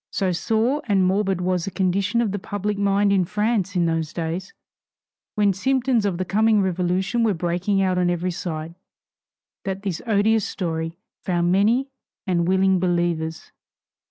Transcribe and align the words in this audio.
So 0.09 0.31
sore 0.31 0.81
and 0.87 1.05
morbid 1.05 1.41
was 1.41 1.65
the 1.65 1.69
condition 1.69 2.21
of 2.21 2.31
the 2.31 2.39
public 2.39 2.75
mind 2.75 3.13
in 3.13 3.23
France 3.23 3.75
in 3.75 3.85
those 3.85 4.13
days, 4.13 4.51
when 5.35 5.53
symptoms 5.53 6.07
of 6.07 6.17
the 6.17 6.25
coming 6.25 6.59
Revolution 6.59 7.23
were 7.23 7.35
breaking 7.35 7.83
out 7.83 7.99
on 7.99 8.09
every 8.09 8.31
side, 8.31 8.73
that 9.63 9.83
this 9.83 10.01
odious 10.07 10.43
story 10.47 10.97
found 11.21 11.51
many 11.51 11.91
and 12.25 12.47
willing 12.47 12.79
believers. 12.79 13.51